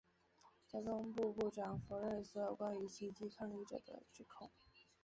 [0.67, 4.49] 交通部部长否认了所有有关袭击抗议者的指控。